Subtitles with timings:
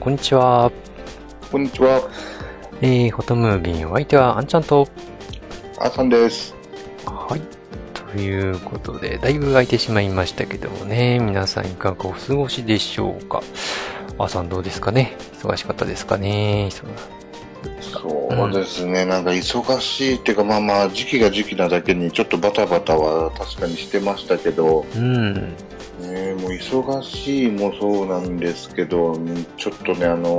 [0.00, 0.72] ん、こんにちは。
[1.52, 2.00] こんにちは、
[2.80, 4.88] えー、フォトムービーお相手は、あんちゃんと。
[5.78, 6.54] あさんです。
[7.04, 7.42] はい。
[8.14, 13.42] ということで、だいぶ空いてしまいましたけどもね、皆さんいかがお過ごしでしょうか。
[14.18, 15.16] あさんどうですかね？
[15.42, 16.70] 忙しかったですかね？
[16.70, 16.86] 忙
[17.80, 25.54] そうですね、なんか忙しいっていうか、まあまあ、時期が時期なだけに、ちょっとバタバタは確かにしてましたけど、うん。
[26.00, 29.18] ね、もう忙しいもそうなんですけど、
[29.56, 30.30] ちょっとね、あの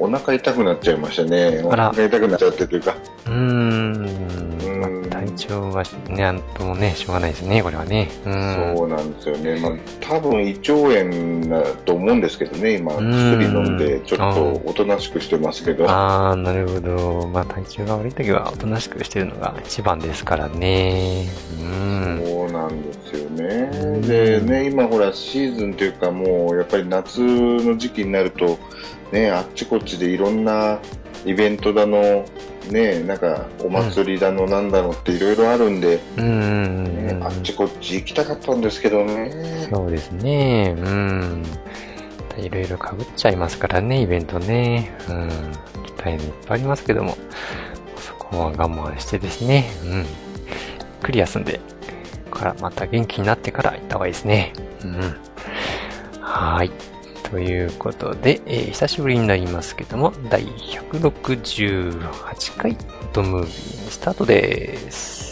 [0.00, 1.62] お腹痛くなっちゃいましたね。
[1.64, 4.06] お腹痛くなっちゃってというか、うーん。
[4.66, 8.10] うんまあ体調はね、なんともね、しょうがないですね、これはね。
[8.26, 8.74] うん。
[8.76, 9.60] そうなんですよね。
[9.60, 15.86] まあ、多分胃腸炎だと思うんですけどね、今、うん薬飲んで、ちょっとおとなしくしてますけど。
[15.88, 17.28] あー、なるほど。
[17.28, 21.26] まあ、体調が悪い時はおとなしくしてるのが一番ですからね。
[21.60, 22.21] うん
[24.02, 28.58] でね、今ほらシーズンというかもうやっぱり夏の時期になると、
[29.12, 30.80] ね、あっちこっちでいろんな
[31.24, 32.24] イベントだの、
[32.70, 36.84] ね、なんかお祭りだのなんだのっていろいろあるんで、うん。
[37.06, 39.68] ねあっちこっち行きたかったんですけどね。
[39.72, 40.74] そうですね。
[40.76, 41.44] うん。
[42.38, 44.92] いろいろ被っちゃいますからね、イベントね。
[45.08, 45.28] うん。
[45.28, 47.16] 行きたいのいっぱいありますけども、
[47.96, 49.70] そこは我慢してですね。
[49.84, 49.92] うん。
[49.98, 50.04] ゆっ
[51.02, 51.60] くり休んで、
[52.32, 54.52] からまた元気になってから行った方がいいですね。
[54.82, 55.16] うん。
[56.20, 56.70] はい。
[57.30, 62.76] ということで、えー久しぶりになりますけども、第168回、
[63.12, 65.31] ドムービースタートです。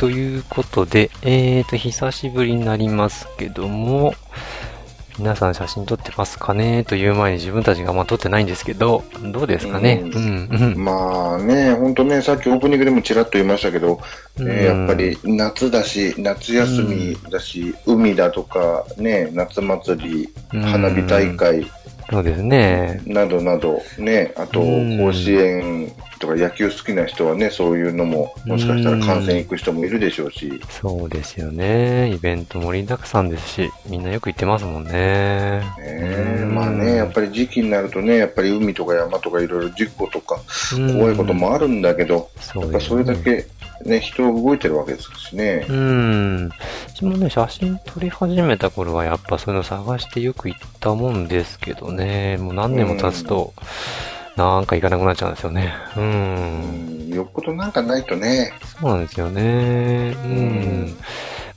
[0.00, 4.14] ということで、えーと、久しぶりになりますけども、
[5.18, 10.00] 皆さん写真撮ってますかねという前に自分たちがまあ撮ってないんですけど、どうですかね？
[10.02, 10.82] ううん、うん。
[10.82, 14.00] まあね、本当ね、さっきオープニングでもちらっと言いましたけど、
[14.38, 14.46] うん。
[14.48, 20.62] ねやっぱり夏だし、夏休みだし、海だとか、ね、夏祭り、うん。
[20.62, 21.70] 花火大会
[22.10, 23.00] そうですね。
[23.06, 32.12] などなど、ね、あとうん甲子園とか野球好きな人はね、そういうのも、もしかしたら観戦行く人もいるでしょうし、そうですよね。
[32.12, 34.90] イベント盛りだくさんですし、みんなよく行ってますもんね。
[35.78, 40.40] ねうんまあね、やっぱり時期になるとね、やっぱり海とか山とかいろいろ事故とか
[40.76, 43.46] うん怖いこともあるんだけど、そうやっぱそれだけ
[43.84, 45.66] ね、人は動いてるわけですしね。
[45.68, 46.50] うん。
[46.88, 53.54] 私もね、写真撮り始めた頃はやっぱそういうの探してよく行ったもんですけどね、もう何年も経つと、
[54.36, 55.72] なんか行かなくなっちゃうんですよね。
[55.96, 56.00] う。
[56.00, 60.14] うんんよっぽどなんかないとね、そうなんですよね。
[60.24, 60.96] ううんん。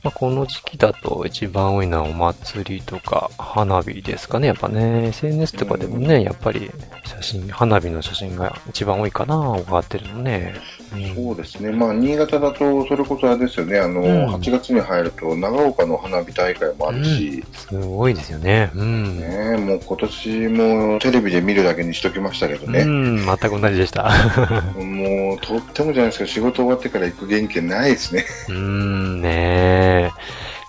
[0.04, 4.48] まあ、この時期だと一番多いのはお祭りとか花火ですかね。
[4.48, 6.70] やっぱね、SNS とかでもね、やっぱり
[7.06, 10.56] 写真、花火の写真が一番多いかな、上がってるのね。
[10.58, 10.84] うん
[11.16, 18.70] そうですね、まあ、新潟だと、それこそあれですよね、あの、うん8月に入ると、長岡の花火大会もあるし、すごいですよね。
[18.76, 19.20] うん。
[19.20, 24.04] ね、もう今年もテレビで見るだけにしときましたけどうね、ん、全く同じでした。
[24.78, 28.26] もうとってもじゃないですか、仕事終わってから行く元気ないですね。
[28.50, 29.93] うーん、ねえ。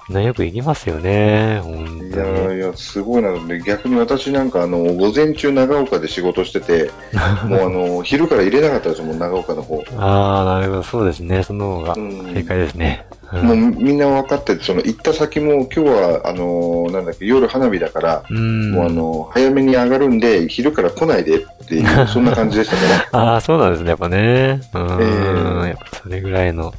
[0.09, 1.61] みんなよく行きますよね。
[1.63, 2.11] 本い。
[2.11, 6.91] やいや、すごいなので、逆に私なんか、あの、午前中長岡で仕事してて、
[7.49, 9.83] もうあの、昼から入れなかったですもん、長岡の方。
[9.97, 11.43] ああ、なるほど、そうですね。
[11.43, 13.07] その方がうん正解ですね。
[13.11, 18.73] うんもうみんな分かってて、その行った先も今日は、あの、なんだっけ、夜花火だから、うん。
[18.73, 22.83] もうあの、早めに上がるんで、昼から来ないでっていう、 そんな感じでしたか
[23.13, 23.21] ら。
[23.33, 24.61] ああ、そうなんですね、やっぱね。
[24.73, 26.73] うーん、ええやっぱそれぐらいの、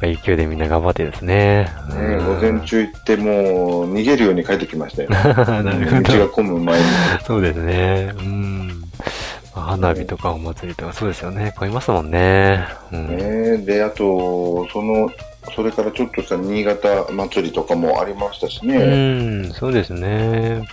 [0.00, 1.32] 勢いでみんな頑張ってですね。
[1.42, 5.10] ね、うん午前中行ってもう逃げるように帰ってきましたよ。
[5.62, 6.02] なるほど。
[6.02, 6.84] 道が混む前に。
[7.26, 8.12] そうですね。
[8.18, 8.82] うん。
[9.54, 11.52] 花火とかお祭りとか、そうですよね。
[11.56, 12.64] 買いますもんね。
[12.92, 13.16] うん。
[13.16, 15.10] ねで、あと、その、
[15.56, 18.76] それからちょっとした新潟祭りとかもありましたしね。
[18.76, 18.80] う
[19.48, 20.50] ん、そうですね。
[20.58, 20.64] やっ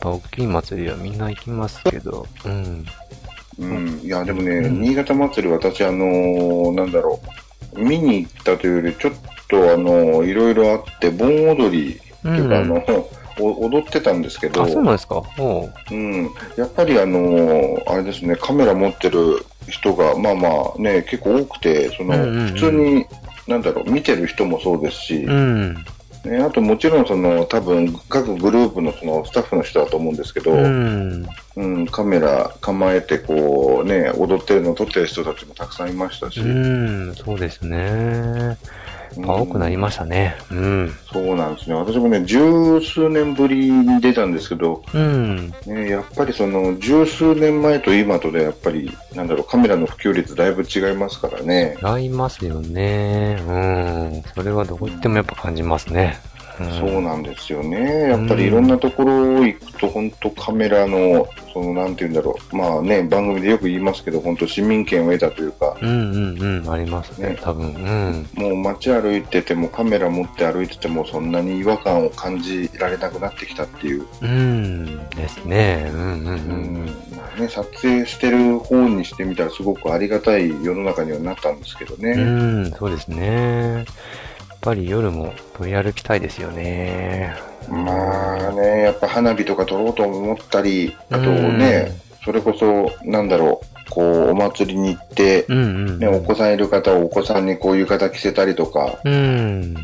[0.00, 2.84] ぱ大きい祭りはみんな行きますけど、うん。
[3.58, 4.00] うん。
[4.02, 7.20] いや、でもね、うん新潟祭り私、あのーなんだろ
[7.76, 9.12] う、見に行ったというより、ちょっ
[9.48, 12.84] と、あのーいろいろあって、盆踊りっていうか、うんあの、
[13.38, 15.22] お踊ってたんですけど、あ、そうなんですか？
[15.38, 15.72] おう。
[15.90, 23.06] うん、やっぱりあのーあれですね、カメラ持ってる人が、まあまあね、結構多くて、その、うんうんうん普通に、
[23.50, 25.74] なんだろう、見てる人もそうですし、うん。
[26.24, 30.58] ね、あともちろんその、多分各グループのそのスタッフの人だと思うんですけど、うう
[31.66, 31.86] ん、ん。
[31.86, 38.56] カメラ構えてこうね、踊ってるのを撮ってる人たちもたくさんいましたし、うん、そうですね。
[39.16, 40.36] うん青くなりましたね。
[40.50, 40.92] うん。
[41.12, 41.74] そうなんですね。
[41.74, 45.52] 私もね、十数年ぶりに出たんですけど、うん。
[45.66, 51.76] ね、やっぱりその十数年前と今とでやっぱりなんだろうカメラの普及率だいぶ違いますからね。
[51.82, 53.42] 違いますよね。
[53.46, 53.52] う
[54.18, 54.22] ん。
[54.34, 56.18] それはどこ行ってもやっぱ感じますね。
[56.60, 58.08] うん、そうなんですよね。
[58.08, 62.56] やっぱりいろんなところ行くと本当カメラのそのなんて言うんだろう。
[62.56, 65.76] まあね番組でよく言いますけど本当市民権を得たというか。
[65.80, 67.66] うんうんうん、ありますねね、多分。
[67.66, 68.28] うん。
[68.34, 74.06] もう街歩いててもカメラ持って歩いててもそんなに違和感を感じられなくなってきたっていう。
[74.22, 75.08] うん。
[75.10, 75.90] ですね。
[75.92, 76.86] うんうんううんん
[77.16, 82.12] まあね、撮影してる方にしてみたらすごくありがたい世の中にはなったんですけどね。
[82.12, 82.64] うん。
[82.64, 83.84] うん、そうですね。
[84.60, 87.34] やっぱり夜も取り歩きたいですよね。
[87.66, 95.98] まあね、やっぱ花火とか撮ろうと思ったり、あとね、それこそ、なんだろう、こう、お祭りに行って、うん、うんうん。
[95.98, 99.74] ね、お子さんいる方はお子さんにこういう方着せたりとか、うん。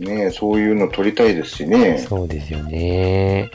[0.00, 1.98] ね、そういうの撮りたいですしね。
[1.98, 3.48] そうですよね。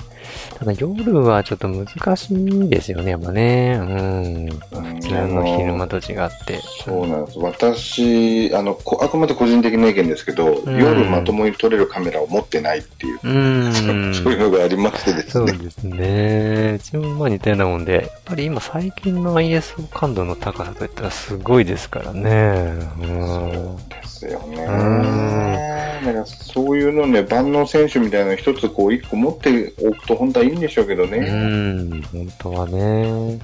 [0.58, 3.80] ただ夜はちょっと難しいですよね、やっぱね。
[3.80, 4.46] うん。
[4.48, 6.60] 普通の昼間と違って。
[6.86, 7.40] そうなんです。
[7.40, 13.74] 私、あの、こあくまで個人的な意見ですけど、ん夜まともに撮れるカメラを持ってないっていう、うん。
[14.14, 15.32] そういうのがありましてですね。
[15.32, 16.74] そうですね。
[16.76, 22.74] うちもまあ似たようなもんで、やっぱり今最近の ISO 感度の高さといったらすごいですからね。
[23.02, 23.78] うん。
[23.88, 24.66] ですよね。
[24.66, 31.20] んだからそういうのね、万能選手みたいなの一つこう一個持っておくと本当はいいんでしょうけどうね。
[31.20, 33.40] ん、本当はね。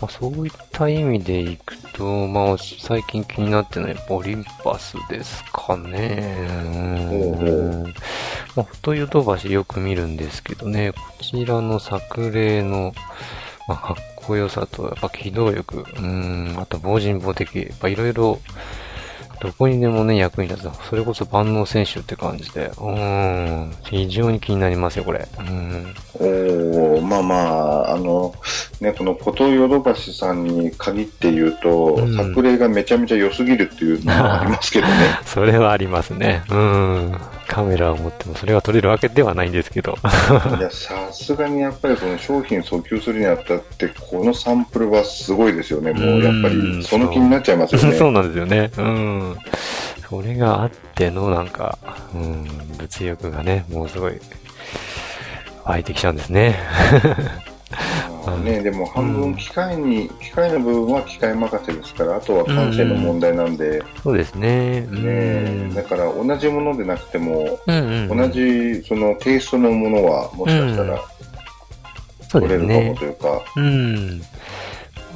[0.00, 6.48] まあ、そういった意味でいくと、まあ、最近気になってるのはやっぱオリンパスですかね。
[7.08, 7.84] ほうん。
[8.56, 12.92] まあ、太ヨドバシよく見るんですけどね、こちらの作例の、
[13.68, 18.40] まあ、かっこよさと、やっぱ機動力、うん、あと防人防敵、やっぱいろいろ、
[19.44, 20.88] どこにでもね、役に立つ。
[20.88, 25.28] それこそ万能選手って感じで、うん、非常に気になりますよ、これ。
[25.38, 25.94] うん。
[26.14, 28.34] おーまあまあ、あの、
[28.80, 34.92] ね、この琴ヨドバシさんに限って言うと、うん作例がめちゃめちゃ良すぎるっていうのもありますけどね。
[35.26, 36.42] それはありますね。
[36.50, 37.16] うん。
[37.46, 39.96] カメラを持ってもそれが撮れるわけではないんですけど。
[40.58, 45.92] いや、さすがにやっぱりこの商品訴求するにあたって、このサンプルはすごいですよね。
[45.92, 47.92] もうやっぱうんり、その気になっちゃいますよね。
[47.98, 48.70] そうなんですよね。
[48.76, 49.36] うん。
[50.08, 51.78] それがあってのなんか、
[52.14, 54.20] うん、物欲がね、もうすごい、
[55.64, 56.58] 湧いてきちゃうんですね。
[58.26, 64.86] まあね、でも半分機械に、機械の部分は機械任せですから、あとは感性の問題なんで、そうですね。
[64.90, 65.74] うね、ん。
[65.74, 68.16] だから同じものでなくても、うんうん。
[68.16, 68.28] 同。
[68.28, 71.00] じそのテイストのものはもしかしたら
[72.30, 72.96] 取れるかもね。
[72.98, 74.22] というか、うん。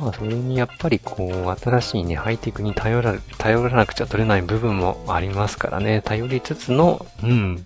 [0.01, 7.65] まあ、それにやっぱりこう、新しいね、ハイテクに頼ら、頼らなくちゃ取れない部分もありますからね、頼りつつの、うん。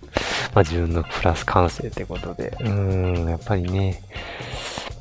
[0.53, 4.01] まあ、自分のプラス感性ってことで、うん、やっぱりね、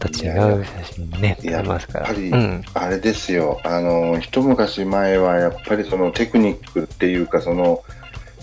[0.00, 2.06] また違う写真ね、やれますから。
[2.06, 2.64] やっぱりうん。
[2.74, 7.82] あれですよ、あの、一昔前はやっぱりそのテクニックっていうか、その、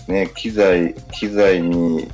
[0.08, 2.10] ね、機材、機材に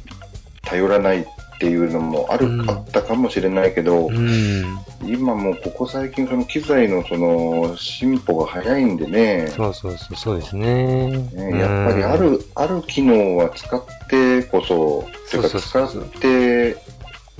[0.62, 1.26] 頼らない
[1.56, 4.78] っていうのもある、うんあったかもしれないけど、うん。
[5.04, 11.06] 今もうここ最近その機材のその進歩が早いんでね、そうそうそう、そうですね。
[11.08, 15.88] ねやっぱりある、ある機能は使ってこそ、というか使っ
[16.20, 16.76] て、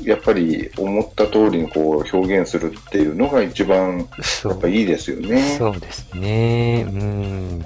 [0.03, 4.09] やっぱり思った通りにこう表現するっていうのが一番
[4.45, 5.57] やっぱいいですよね。
[5.59, 6.87] そうですね。
[6.89, 7.65] うん。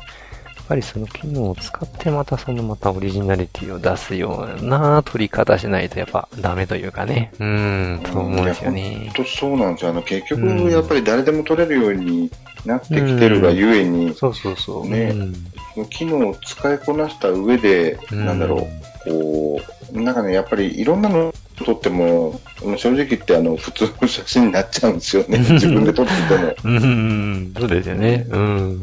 [0.70, 7.32] やっぱりその機能を使ってまたそのまたオリジナリティを出すような取り方しないとやっぱダメというかね。
[7.40, 9.10] うん、と思うんですよね。
[9.12, 9.90] 本当そうなんですよ。
[9.90, 12.30] あの、結局うんやっぱり誰でも撮れるように
[12.64, 14.88] なってきてるがゆえに、そうそうそう。
[14.88, 15.34] ねうん
[15.74, 18.68] その機能を使いこなした上で、うんなんだろ
[19.06, 19.60] う、こ
[19.92, 22.40] う、なんかね、やっぱりいろんなの撮っても、
[22.76, 25.38] 正直言ってあの、普通の写真になっちゃうんですよね。
[25.38, 26.54] 自分で撮ってても。
[26.64, 28.26] うんうん、そうですよね。
[28.30, 28.82] うん。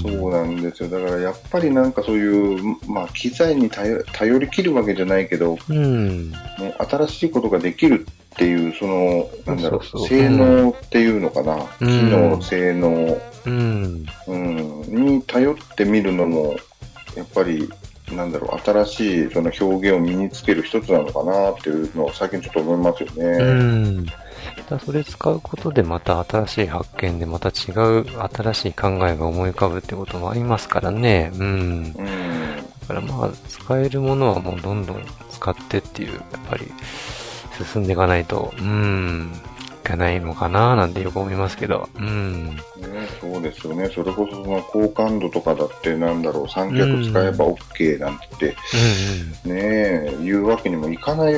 [0.00, 0.88] そうなんですよ。
[0.88, 6.30] だからやっぱりなんかそういう、まあ機材に頼頼り切るわけじゃないけど、うん。
[6.30, 6.36] ね、
[6.78, 11.54] 新しいことができるっていう、その、なんだろう、そうそう性能っていうのかな。
[11.80, 14.06] うん機能、性能、うん。
[14.26, 16.56] うん、に頼ってみるのも、
[17.16, 17.68] やっぱり、
[18.12, 24.10] なんだろう、新しいその表現を身につける一つなのかなっていうのを最近ちょっと思いますようね。
[24.56, 24.58] ん。
[24.58, 31.30] またそれ使うことでまた新しい発見でまた違う新しい考えが思い浮かぶってこともありますからね。
[31.34, 31.42] うん。
[31.42, 31.94] うん。
[31.94, 36.66] だからまあ、使えるものはもうどんどん使ってっていう、やっぱり
[37.64, 39.32] 進んでいかないと、うん、
[39.82, 41.88] いかないのかななんてよく思いますけど。
[41.96, 42.46] うん。
[42.46, 42.62] ね、
[43.20, 43.88] そうですよね。
[43.88, 48.56] それこそその高感度とかだってなんだろう、三脚使えば OK なんて
[49.44, 49.60] うんね
[50.10, 51.34] え、言うわけにもいかない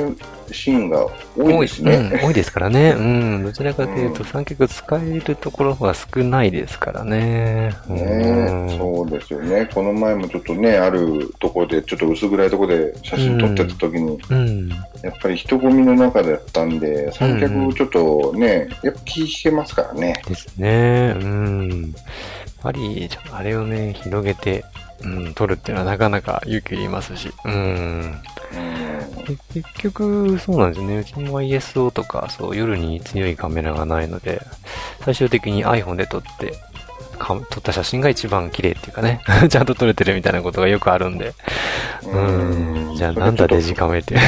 [0.51, 1.55] シーンがうん。
[1.57, 1.95] 多いですね。
[1.95, 2.95] うん、多いですからね。
[2.97, 3.43] うん。
[3.43, 7.71] どちらかというとうん三脚使えるところが少ないですからね。
[7.87, 9.69] ねえ、そうですよね。
[9.73, 14.69] この前もちょっとね、あるところで、ちょっと薄暗いところで写真撮ってた時に、うん。
[15.01, 20.21] やっぱり人混みの中だったんで、三脚ちょっとね、やっぱ気引けますからね。
[20.27, 21.15] ですね。
[21.19, 21.81] うん。
[21.81, 24.63] やっぱり、ちょっとあれをね、広げて、
[25.03, 27.31] うん、撮るっていうのはなかなか勇気いりますし。
[27.45, 28.21] うん。
[29.53, 30.97] 結局、そうなんですよね。
[30.97, 34.41] うちも ISO とか、そう、夜に強いカメラがないので、
[35.01, 36.53] 最終的に iPhone で撮って、
[37.17, 41.33] か撮った写真が一番綺麗っていうかね、 ちゃんと撮れてるみたいなことがよくあるんで。
[42.05, 42.95] うん。
[42.95, 44.15] じゃあなんだデジカメって。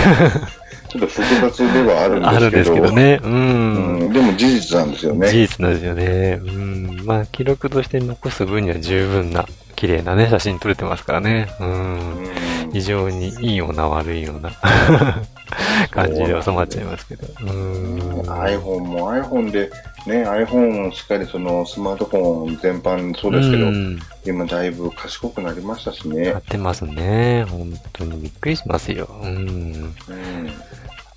[0.88, 2.30] ちょっと複雑ではあるんですけど。
[2.36, 3.20] あるんですけどね。
[3.22, 3.28] う。
[3.28, 4.14] うんん。
[4.14, 5.28] でも事実なんですよね。
[5.28, 6.40] 事実なんですよね。
[6.42, 6.85] うん。
[7.06, 9.46] まあ、記録として残す分には十分な、
[9.76, 11.48] 綺麗なね、写真撮れてますからね。
[11.60, 12.20] うん。
[12.20, 14.52] うん非常にいいような悪いような
[15.92, 17.26] 感じで収まっちゃいますけど。
[17.42, 18.00] うん。
[18.24, 19.72] iPhone も iPhone で、
[20.06, 26.42] ね、iPhone しっかりそのスマートフォン全般そうですけど、ん今だいぶ賢くなりましたしやねっ。
[26.42, 27.46] てますね。
[27.50, 29.08] 本当にびっくりしますよ。
[29.24, 29.30] うん。
[29.30, 29.96] うん。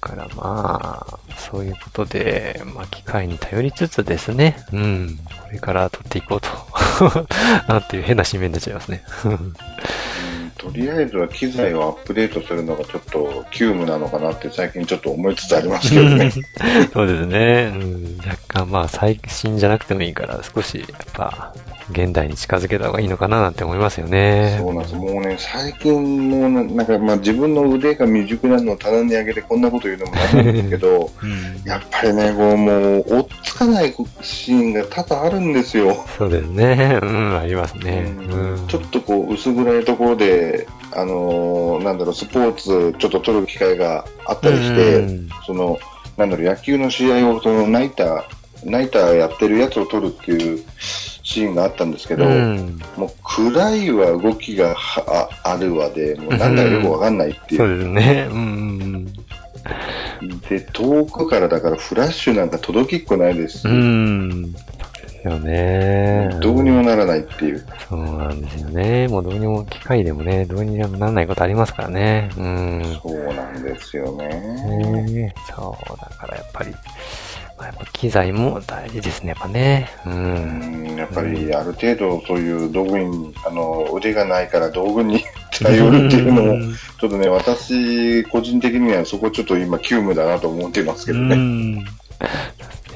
[0.08, 4.56] からまあ、そういうことで、まあ、機械に頼りつつですね。
[4.72, 5.18] うん。
[5.26, 6.48] これから撮っていこうと。
[7.68, 9.02] なんていう変な締めになっちゃいますね。
[10.66, 16.30] うんとりあえずは機材をアップデートするのがちょっと急務なのかなって最近ちょっと思いつつありますけどね。
[16.92, 17.72] そうですね。
[17.74, 21.54] うん、若干まあ最新じゃなくてもいいから少しやっぱ
[21.90, 24.56] 現代に近づけた方がいいのかななんて思いますよね。
[24.58, 24.94] そうなんです。
[24.94, 36.04] もうね、最近もうななんかまあ自分の腕が未熟なのを棚に上げてこんなこと言うのもなんなんですけど、 うんやっぱりね、こうもう追っつかないシーンが多々あるんですよ。
[36.18, 36.98] そうですね。
[37.02, 38.04] うん、ありますね。
[38.30, 38.66] うん。
[38.68, 40.47] ちょっとこう薄暗いところで、
[40.92, 45.78] あのーなんだろう、スポーツちょっと撮る機会があったりして、うんその、
[46.16, 48.24] なんだろう、野球の試合をそのナイター、
[48.64, 57.78] ナイターやってるやつを撮るっていうシーンがあったんですけど、うんもう暗いわ、動きがはああるわで、もうなんだかよくわかんないっていそうう。
[57.78, 58.28] ですね。
[58.30, 59.06] うん。
[60.48, 64.54] で、遠くからだからフラッシュなんか届きっこないですし、うん。
[65.18, 66.30] ですよね。
[66.40, 67.66] どうにもならないっていう。
[67.88, 69.08] そうなんですよね。
[69.08, 72.30] もうどうにも機械でもね、どうにもならないことありますからね。
[72.36, 72.82] うん。
[73.02, 74.28] そうなんですよね。
[75.06, 76.70] ねそう、だからやっぱり、
[77.58, 79.90] まあ、やっぱ機材も大事ですね、やっぱね。
[80.06, 80.10] う。
[80.10, 91.84] うんんやっぱりある程度そういう道具に、あの、腕がないから道具に 頼るっていうのも、ちょっとね、私、個人的にはそこちょっと今急務だなと思ってますけどうね。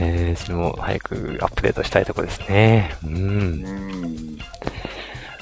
[0.04, 0.08] ん。
[0.08, 0.46] そうですね。
[0.46, 2.94] それも早くアップデートしたいところですね。
[3.04, 3.12] うん。
[3.12, 4.38] うん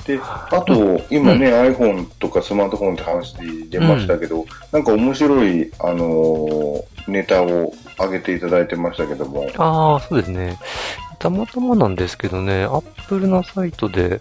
[0.07, 3.37] で、あと、今ね、iPhone とかスマートフォンって話
[3.69, 10.59] 出ましたけど、なんか面白い、あのーネタを上げていただいてましたけども、ああ、そうですね。
[11.19, 14.21] たまたまなんですけどね、アップルのサイトで、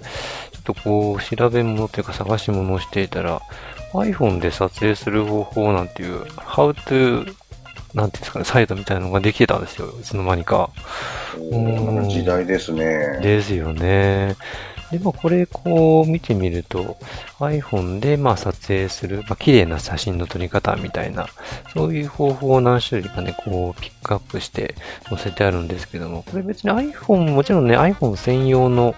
[0.51, 3.41] ちょっとこう、調べ物というか探し物をしていたら、
[3.93, 7.33] iPhone で撮影する方法なんていう、How to
[7.93, 9.87] なんていうんですかね、サイトみたいなのができてたんですよ。
[9.99, 10.69] いつの間にか。
[11.37, 13.19] おー時代ですね。
[13.21, 14.35] ですよね。
[14.91, 16.97] で、まあ、これ、こう、見てみると、
[17.39, 21.27] iPhone で、まあ、撮影する、まあ、綺麗な写真の撮り方みたいな、
[21.73, 24.75] そういう方法を何種類かね、こう、ピックアップして
[25.07, 28.95] 載せてあるんですけども、これ別に iPhone、もちろんね、iPhone 専用の、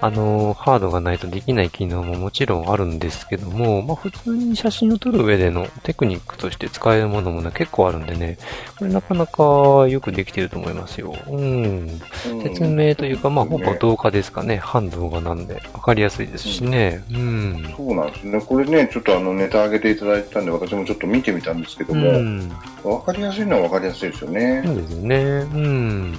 [0.00, 8.38] あの、ハードがないとできない機能ももちろんあるんですけども、まあ普通に写真を撮る上でのテクニックとして使えるものもね、結構あるんでね、
[8.78, 9.42] これなかなか
[9.88, 11.14] よくできてると思いますよ。
[11.28, 12.00] うん。
[12.42, 14.56] 説明というか、まあほぼ動画ですかね。
[14.58, 17.02] 半動画なんで、わかりやすいですしね。
[17.10, 17.74] うん。
[17.76, 18.40] そうなんですね。
[18.40, 22.52] これね、ちょっとあのネタ上げていただいてたんで、私もちょっと見てみたんですけどうも、ん。
[22.84, 24.62] わかりやすいのはわかりやすいですよね。
[24.64, 25.16] そうですね。
[25.16, 26.12] うん。
[26.12, 26.18] な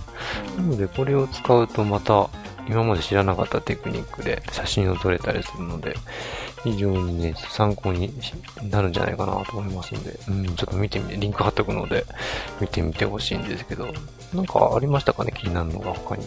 [0.58, 2.30] ので、これを使うとまた、
[2.70, 5.96] 今まで知らなかったテクニックで写真を撮れたりするので、
[6.64, 8.14] 非常にね、参考に
[8.70, 12.06] なるんじゃないかなと思いますので、うん、ちょっと見てみて、リンク貼っとくので、
[12.60, 13.88] 見てみてほしいんですけど、
[14.34, 16.26] なんかありましたかね、気になるのが他に。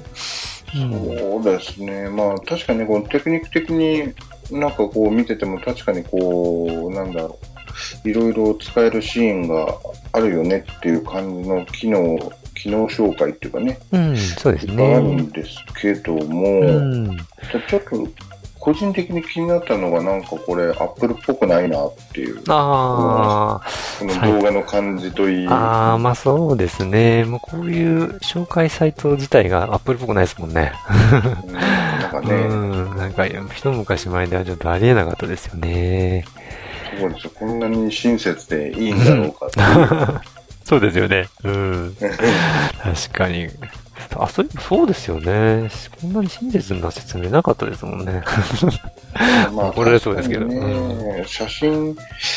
[0.72, 2.08] そうですね。
[2.08, 4.14] まあ確かにこのテクニック的に
[4.50, 7.38] なんかこう見てても確かにこう、なんだろ
[8.04, 9.76] う、いろいろ使えるシーンが
[10.12, 15.22] あるよねっていう感じの機能、機能紹介っていうかね、うん、そうですいっぱいあるね。
[15.22, 17.16] んですけども、うん。
[17.16, 18.08] ちょっと
[18.60, 23.60] 個人的に気になったのがなんかこれアップルっぽくないなっていう、あ
[23.98, 27.24] この動画の感じといい、あ、ああ、まあそうですね。
[27.24, 30.72] もうこういう紹介サイト自体がアップルっぽくないですもんね。
[31.46, 32.96] うんなんかうね、ん。
[32.96, 36.24] なんか、一昔前ではちょっとありえなかったですよね。
[36.98, 40.30] そうですよこんなに親切でいいんだろうかって。
[40.70, 41.28] そうですよね。
[41.42, 41.96] うん。
[42.80, 43.48] 確かに。
[44.16, 45.68] あ、そう、そうですよね。
[46.00, 48.22] こんなに親切な説明なかったですもんね。
[49.52, 51.96] ま怒られそうですけど確かにね、写真、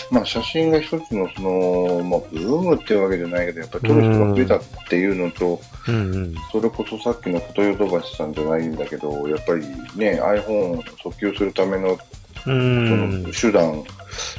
[0.10, 6.36] まあ写真が一つのその、まあブームっていうわけじゃないけど、やっぱり撮る人が増えたっていうのと、うんうん。
[6.52, 9.62] それこそさっきのフォトヨドバシさんじゃないんだけど、やっぱり
[9.96, 11.98] ね、iPhone を訴求するためのう
[12.46, 13.32] そんの。
[13.32, 13.84] 手段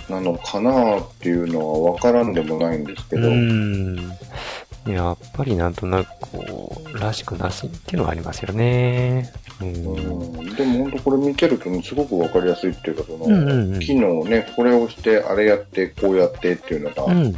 [0.08, 3.96] なのかなっていうのは分からんでもないんですけど、うん。
[4.86, 9.32] やっぱりなんとなくこう、らしくなしっていうのがありますよね。
[9.60, 9.68] うん。
[9.68, 9.72] う
[10.42, 17.32] ん、でも本当これ見てると、ね、すごく分かりやすいっていうか、その、うんうんうん機能ね、これをして、あれやって、こうやってっていうのが、うん。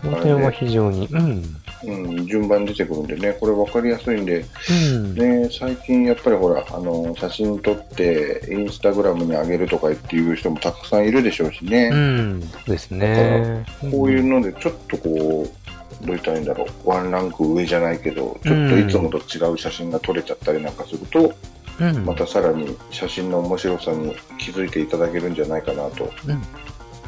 [0.00, 1.42] その点は非常に、うん。
[1.86, 5.14] うん、順番に出てくるんでね、これ分かりやすいんで、うん。
[5.14, 12.40] ね、最近やっぱりほら、あの、写真撮って、インスタグラムに上げるとかっていう人もたくさんいるでしょうしね、うん。
[12.42, 13.64] そうですね。
[13.90, 21.32] こういうのでちょっとこう、どう言ったらいいんだろう、ワンランク上じゃないけど、ちょっといつもと違う写真が撮れちゃったりなんかすると、
[21.80, 22.04] うん。
[22.04, 26.10] またさらに写真の面白さに気づいていただけるんじゃないかなと。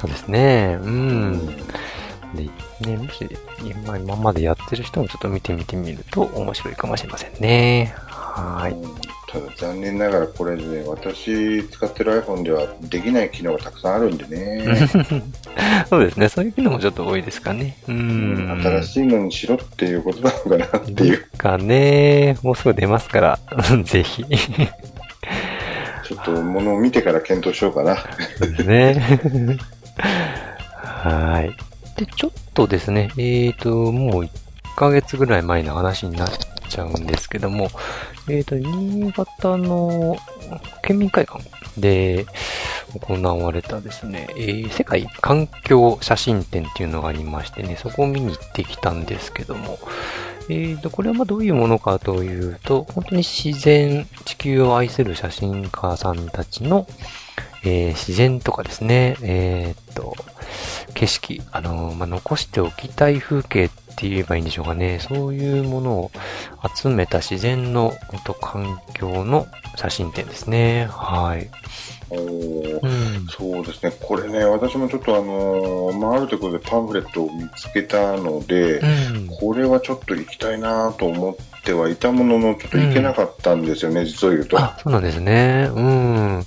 [0.00, 0.78] そうですね。
[0.82, 0.84] う。。
[0.84, 1.56] うん
[2.36, 2.44] で、
[2.80, 3.26] ね、もし、
[3.62, 7.94] 今、今までやってる人もちょっと見てみてみると面白いかもしれませんね。
[8.06, 8.72] はーい。
[8.72, 14.64] うんただ残念ながらこれね、私使ってる iPhone ではできない機能がたくさんあるんでね、
[15.90, 16.28] そうですね。
[16.28, 17.76] そういうのもちょっと多いですかね。
[17.88, 18.60] うん。
[18.62, 21.24] 新しいのにしろっていうことなのかなっていう。
[21.36, 22.36] かね。
[22.42, 23.38] もうすぐ出ますから、
[23.84, 24.24] ぜひ。
[24.24, 27.96] ちょっと物を見てから検討しようかな。
[28.38, 29.58] そうですね。
[30.78, 31.50] はい。
[31.96, 34.30] で、ちょっとですね、えーと、もう1
[34.76, 36.30] ヶ月ぐらい前の話になっ
[36.68, 37.68] ちゃうんですけども、
[38.28, 40.16] えーと、新潟の
[40.82, 41.42] 県民会館
[41.78, 42.26] で
[43.00, 49.78] 行われたですね、えー世界環境写真展っていうのがありましてね、そこを見に行ってきたんですけども、
[50.48, 56.86] えーと、これはまどういうものかというと、本当に自然、地球を愛する写真家さんたちの、
[57.66, 60.14] えー自然とかですね、えーっと、
[60.94, 64.98] 景色、あのーまあ、残しておきたい風景って言えばいいんでしょうかね。
[65.00, 66.10] そういうものを
[66.74, 70.86] 集めた自然の本当環境の写真展ですね。
[70.90, 71.48] はい。
[72.08, 73.26] おーうん。
[73.26, 78.86] そうですね、これね、私もちょっとあのーまあ、あるところでパンフレットを見つけたので、う
[79.18, 79.26] ん。
[79.40, 84.58] これはちょっと行きたいなと思ってはいたものの、ちょっと行けなかったんですよね、実を言うと。
[84.58, 85.68] あ、そうなんですね。
[85.74, 86.46] うん。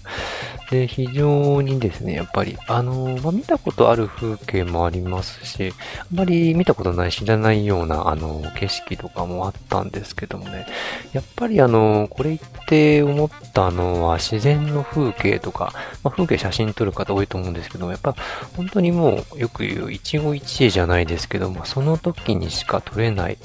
[0.70, 10.68] で、非常にですね、やっぱり、あの、まあ、見たことある風景もありますし、あまり見たことない、知らないような、あの、景色とかもあったんですけどもね、
[11.12, 18.16] やっぱりあの、これ行って思ったのは、自然の風景とか、まあ、風景写真撮る方多いと思うんですけども、やっぱ、
[18.56, 23.38] 本当にもう、よく言う、一期一会じゃないですけども、その時にしか撮れない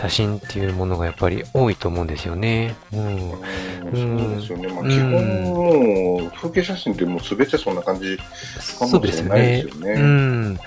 [0.00, 2.74] 写真っていうものがやっぱり多いと思うんですよね。
[2.90, 3.32] うん。
[3.32, 3.38] うん
[3.92, 4.68] そうですよね。
[4.68, 8.24] まあ、うん基本もう、風景写真ってもう全てそんな感じか
[8.86, 9.84] そうですよもしれないねですよ。
[9.84, 9.92] ね。
[9.92, 10.58] うん。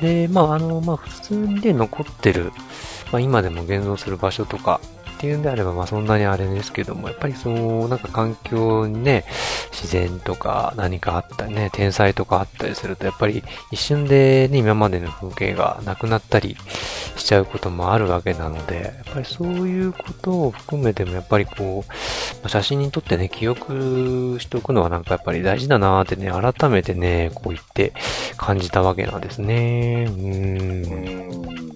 [0.00, 2.50] で、まあ、あの、まあ、普通にで残ってる、
[3.12, 4.80] まあ、今でも現像する場所とか、
[5.18, 9.24] っていうんであれば、まあそんなにあれですけども、やっぱりその、なんか環境にね、
[9.72, 16.56] 自然とか何かあったりね、天才とかあったりすると、やっぱり一瞬でね、今までの風景がなくなったり
[17.16, 21.84] しちゃうこともあるわけなので、やっぱりそういうことを含めても、やっぱりこ
[22.44, 27.92] う、写真にとってね、記憶しておくのはなんかやっぱり大事だなーってね、改めてね、こう言って
[28.36, 30.06] 感じたわけなんですね。
[30.08, 31.64] う。
[31.64, 31.67] ん。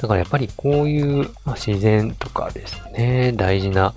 [0.00, 3.94] だからやっぱりこういう、まあ、自然とかですね、大事な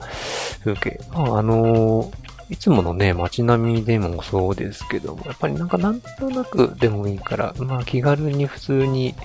[0.64, 1.00] 風景。
[1.12, 9.16] まあ、あのーいつものね、街並みでもそうですけども、やっぱりなんかなんとなくでもいいから、まあ気軽に普通に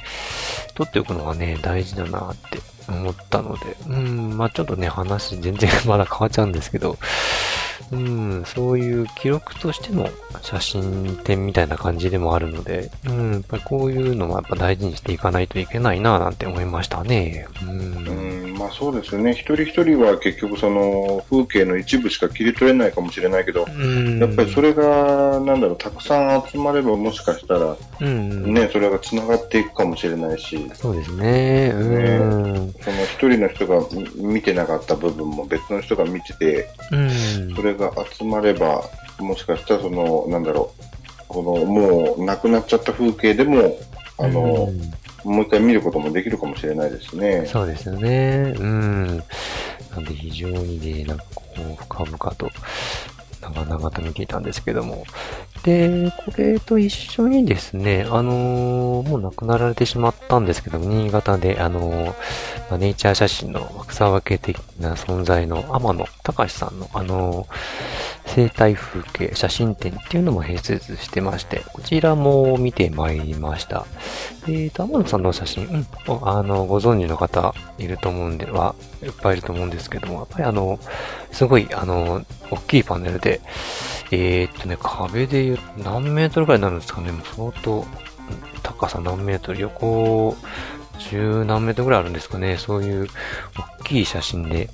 [0.75, 2.59] 撮っておくのがね、大事だなって
[2.89, 6.99] 思ったので、うん、まあちょっとね、話全然 まだ変わっちゃうんですけど、
[7.91, 10.09] うん、そういう記録としての
[10.41, 17.47] 写真展みたいな感じでもあるので、うん、やっぱりこういうのはやっぱ大事にしていかないといけないななんて思いましたね。
[17.63, 18.09] うん。
[18.09, 19.33] うん、まあそうですよね。
[19.33, 31.73] 一人一人は結局その風景の一部しか切り取れないかもしれないけど、うんやっぱりそれが、なんだろう、たくさん集まればもしかしたら、うん、ね、それが繋がっていくかもしれないし、そうですね。
[31.75, 32.73] うん。
[32.81, 33.81] その一人の人が
[34.17, 37.55] 見てなかった部分も別の人が見てて、うん。
[37.55, 38.83] それが集まれば、
[39.19, 40.83] もしかしたらその、なんだろう、
[41.29, 43.79] このもうなくなっちゃった風景でも、
[44.19, 44.93] あの、うん
[45.25, 47.47] もう一回見ることもできるかもしれないですね。
[47.47, 48.55] そうですよね。
[48.59, 49.07] うん。
[49.93, 52.51] なんで非常にね、なんかこう、深々と、
[53.43, 55.05] 長々と見ていたんですけども。
[55.65, 62.15] で、これと一緒にですね、あのーもう亡くなられてしまったんですけども、新潟で、あのー
[62.71, 67.47] ま、ネイチャー写真の草分け的な存在の天野隆さんの、あのー
[68.35, 73.85] 生態風景写真展っていうのも併設してまして、こちらも見てまいりました。
[74.47, 75.87] えーと、天野さんの写真、うん、
[76.23, 80.79] あの、ご存知の方いると思うんでは、いっぱいいると思うんですけども、やっぱりあの、
[81.31, 83.43] すごい、あの、大きいパネルで、
[84.11, 87.85] えーっとね、壁で言う何メートルくらいになるんですかね、もう相当、
[88.63, 90.37] 高さ何メートル、横、
[90.99, 93.09] 十何メートルぐらいあるんですかね、そういう
[93.81, 94.71] 大きい写真で、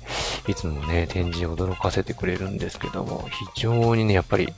[0.47, 4.53] いつもね、展示を驚かせてくれるんですけども、非常にね、やっぱり、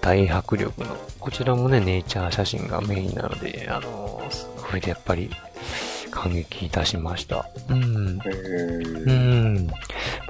[0.00, 5.30] 大迫力の、こちらもね、ネイチャー写真がメインなので、あの、すごいやっぱり、
[6.10, 7.48] 感激いたしました。
[7.68, 8.20] うん。
[8.24, 9.66] えうーん。
[9.66, 9.76] やっ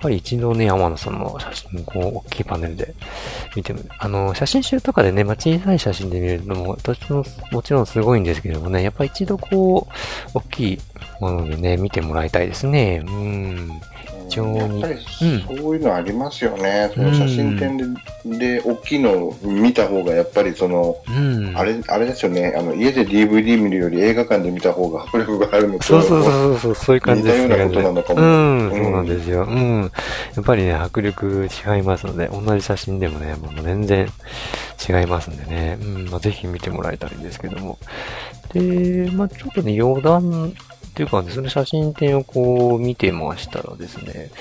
[0.00, 2.94] ぱり一度ね、天野さんの写真、こう、大きいパネルで
[3.56, 3.86] 見てみる。
[3.98, 10.78] あの、写真集とかでね、まあ、小さい写真で見るのも、どっちも、もちろんすごいんですけどもね、やっぱ一度こう、大きい
[11.20, 13.02] ものでね、見てもらいたいですね。
[13.06, 13.80] うん。
[14.28, 16.90] 非常にやっぱりそういうのありますよね。
[16.94, 17.76] その写真展
[18.24, 21.56] で、で、大きいのを見た方が、やっぱりその、うん。
[21.56, 22.54] あれ、あれですよね。
[22.56, 29.44] あの、家で DVD 見るより映画館で見た方が迫力があるのと、そうそうそうそう、そういう感じです似たようなことなのかもうん、うんそうなんですよ。
[29.44, 29.92] うん。
[30.34, 34.08] やっぱりね、迫力違いますので、同じ写真でもね、もう全然
[34.88, 37.78] 違いますんでね、うん、まあ、ぜひ見てもらいたいんですけども。
[38.52, 40.54] で、まあ、ちょっとね、余談
[40.98, 44.32] ていうかね、その写真展をこう見てましたらですね、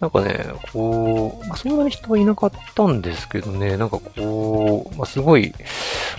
[0.00, 5.52] なんかね、こう、まあ、そんなに人はいなかったんですけどね、なんかこう、まあ、すごい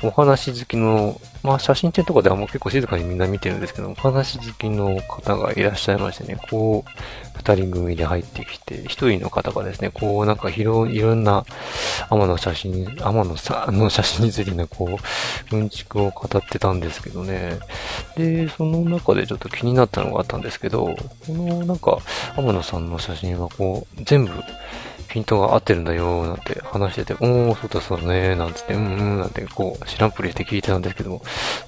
[0.03, 6.89] お話好きの、まあ写真展とかではもう結構静かにみんな見てるんですけど、お話好きの方がいらっしゃいましてね、こう、
[7.39, 11.45] 二人組で入ってきて、一人の方がですね、こうなんか広い、いろんな
[12.09, 14.99] 天の写真、天のさ、あの写真についてね、こ
[15.51, 17.57] う、うんちくを語ってたんですけどね。
[18.17, 20.95] で、その中でちょっと気になったのがあったんですけど、こ
[21.29, 21.99] のなんか、
[22.35, 24.31] 天野さんの写真はこう、全部、
[25.07, 31.21] ピントが合ってるんだよ、なんて話してて、おー、そうだそうだね、なんつって、うんうん、なんてこう、知らんぷりして聞いてたんですけども、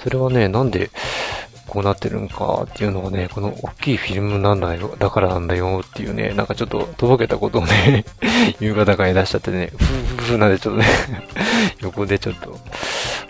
[0.03, 0.91] それはね、なんで、
[1.71, 8.03] こうなってるんかっていうのがね、この大きいフィルムなんだよ、だからなんだよっていうね、なんかちょっととぼけたことをね、
[8.59, 10.85] 夕方からいらっしゃってね、ふーふーふーなんでちょっとね、
[11.79, 12.59] 横でちょっと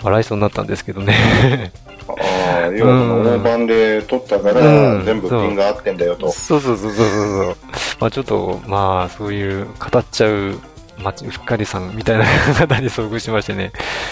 [0.01, 1.71] 笑いそうになったんですけどね。
[2.07, 6.31] ああ、要はその大盤で撮ったから、うん全部ピンが合ってんだよと。
[6.31, 7.55] そうそうそうそうそうそう。
[7.99, 10.59] まあちょっと、まあそういう語っちゃう、
[11.03, 13.71] まち、うっかりさんみたいな 方に遭遇しましてね、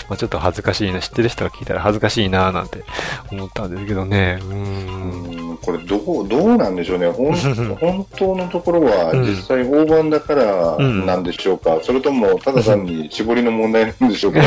[0.09, 2.83] まあちょっと恥ずかしいな、知ってる人が聞いたら恥ずかしいななんて
[3.31, 4.39] 思ったんですけどね。
[4.41, 5.39] うーん。
[5.41, 7.07] うんこれどう、どうなんでしょうね。
[7.09, 7.35] ほん
[7.75, 14.43] 本当のところはうん実際大盤だからうんなんでしょうか、それともただ単に絞りの問題なんでしょうか、 い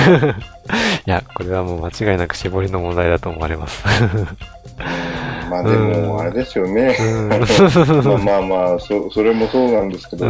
[1.06, 3.84] や、これはもう間違いなく絞りの問題だと思われます。
[5.52, 6.96] まあでも、あれですよね。
[6.98, 7.28] うん。
[7.28, 10.26] まあまあまあそ、それもそうなんですけど、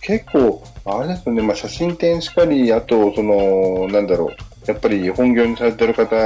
[0.00, 4.30] 結構、あれですよね、まあ、写真展しかり、あと、その、なんだろう、
[4.66, 6.16] やっぱり本業にされてる方、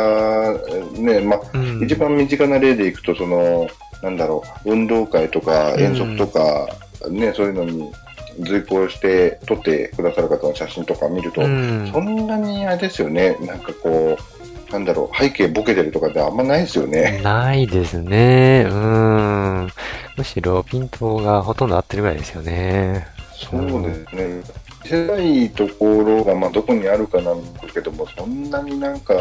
[0.99, 1.85] ね、まあ、うん。
[1.85, 3.69] 一番身近な例でいくと、その、
[4.03, 6.67] なんだろう、運動会とか遠足とか、
[7.11, 7.93] ね、そういうのに
[8.41, 11.91] 随行して撮ってくださる方の写真とか見ると、うん。
[11.93, 14.34] そんなにあれですよね、なんかこう、
[14.75, 17.21] なんだろう、背景ボケてるとかってあんまないですよね。
[17.23, 18.67] ないですね。
[18.69, 19.69] うん。
[20.17, 23.07] むしろピントがほとんど合ってるぐらいですよね。
[23.33, 24.43] そうですね。
[24.83, 29.15] 見せたいところが、まあ、どこにあるかなんだけども、そんなになんか、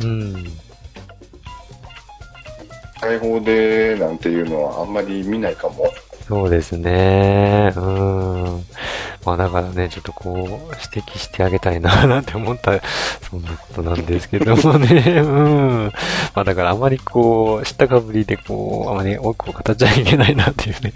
[0.00, 0.44] うん。
[3.00, 5.92] 開放でなんていうのはあんまり見ないかも。
[6.26, 7.72] そうですね。
[7.76, 8.64] うん。
[9.24, 12.80] まあだからね、ちょっとこう、指摘してあげたいな、なんて思った、
[13.28, 15.20] そんなことなんですけどもね。
[15.20, 15.92] うん。
[16.34, 20.92] まあだからあまりこう、知ったかぶりでこう、あまり多くを語っちゃいけないなっていうね。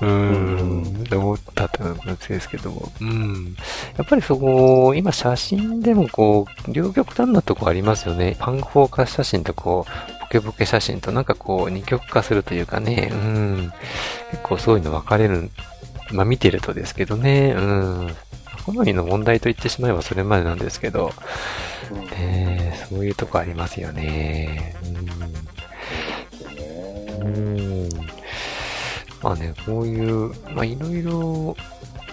[0.00, 0.82] うん。
[1.04, 2.92] って思ったってなんですけども。
[3.00, 3.56] うん。
[3.96, 8.36] やっぱりそこ、今写真でもこう、両極端なとこありますよね。
[8.38, 13.10] パンフォーカス写真とこう、ケボケ写真となんかこう、二極化するというかね。
[13.12, 13.72] うん。
[14.32, 15.48] 結構そういうの分かれる、
[16.10, 17.54] まあ見てるとですけどね。
[17.56, 18.16] うん。
[18.66, 21.12] 好みの問題と言ってしまえばそれまでなんですけど、
[22.16, 24.74] えー、そういうとこありますよね。
[27.20, 27.28] うん。
[27.28, 27.30] う
[27.86, 27.88] ん。
[29.22, 31.56] まあね、こういう、まあいろいろ、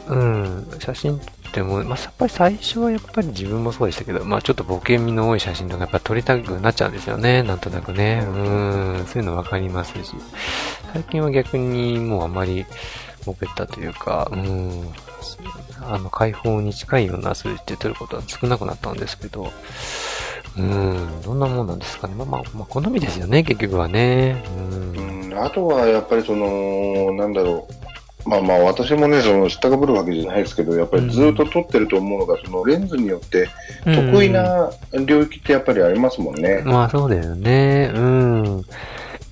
[0.10, 1.20] うん、写真
[1.52, 8.26] 撮っても、まあやっぱり最初はやっぱり自分もそうでしたけど、まあちょっとボケ身の多い写真とかやっぱ撮りたくなっちゃうんですよね、なんとなくね。
[8.26, 8.32] う
[9.02, 10.16] ん、そういうのわかりますし。
[10.94, 12.66] 最近は逆にもうあまり
[13.26, 14.92] ボケたというか、うん、
[15.82, 19.52] あの、解放に近いような数字で撮ることは少なくなったんですけど、
[20.58, 22.16] うん、どんなもんなんですかね。
[22.16, 24.44] まあまあ、まあ、好みですよね、結局はね。
[24.96, 27.74] うん、あとはやっぱりその、なんだろう。
[28.26, 33.50] まあまあ私もね、その知ったかぶるわけじゃないですけど、やっぱりずっと撮ってると思うのが、そのレンズによって
[33.84, 34.72] 得意な
[35.06, 36.62] 領域ってやっぱりありますもんね。
[36.64, 37.92] まあそうだよね。
[37.94, 38.44] うん。
[38.44, 38.64] やっ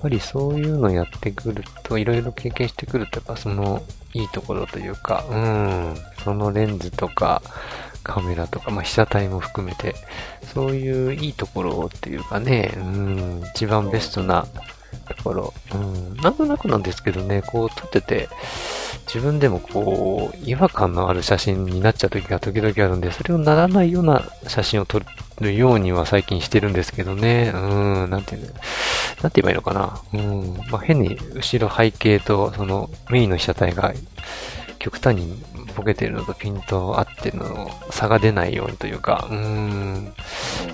[0.01, 3.81] ぱりそういうのやってくると、いろいろ経験してくると、やっぱその、
[4.13, 5.95] いいところというか、うん。
[6.23, 7.41] そのレンズとか、
[8.01, 9.93] カメラとか、まあ被写体も含めて、
[10.53, 13.43] そういういいところっていうかね、うん。
[13.53, 14.47] 一番ベストな
[15.15, 15.53] ところ。
[15.73, 16.15] うん。
[16.17, 18.29] なんとなくなんですけどね、こう撮ってて、
[19.07, 25.01] 自分でもこう、違和感のある写真になっちゃう時が時々あるんで、それをならないような写真を撮
[25.41, 27.51] るようには最近してるんですけどね。
[27.53, 30.01] うん、なんていうの、なんて言えばいいのかな。
[30.13, 33.93] うん、まあ、変に後ろ背景とそのメインの被写体が
[34.77, 35.41] 極端に
[35.79, 40.13] ボケてるのとピント合ってるのの差が出ないようにというか、うん、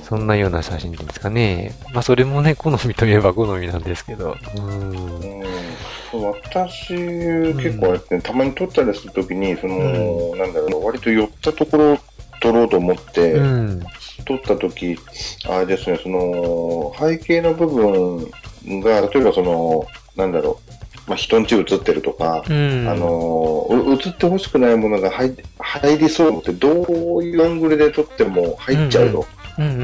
[0.03, 1.75] そんなような写真ですかね。
[1.93, 4.91] まあそれもね、好みといえば好みなんですけど、うん。
[4.91, 5.45] うん
[6.13, 11.97] 私、結構やって、たまに撮ったりするときに、その、なんだろう、割と寄ったところを
[12.41, 13.81] 撮ろうと思って、うん。
[14.25, 14.97] 撮ったとき、
[15.49, 20.74] あれですね、その、背景の部分が、例えばその、なんだろう、
[21.07, 22.87] まあ、人んち映ってるとか、うん。
[22.89, 26.69] あの、う映ってほしくないものが入入りそうって、ど
[27.17, 29.25] ういうアングルで撮っても入っちゃうの。
[29.57, 29.81] うんうん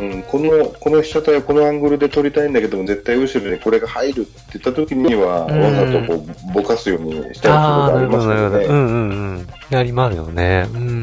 [0.00, 0.12] うん。
[0.12, 8.74] うん、この、この被写体はこのアングルで撮りたいんだけども、絶対後ろにこれが入るって言った時には、うんわざとこう、ぼかすようにしたりすることありますなるほど、なるほど。
[8.74, 8.76] う。
[8.76, 9.46] んうんうん。
[9.70, 10.66] やりますよね。
[10.72, 10.80] うん。
[10.80, 11.01] うん